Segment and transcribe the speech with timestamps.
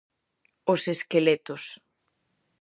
[0.73, 1.63] Os esqueletos.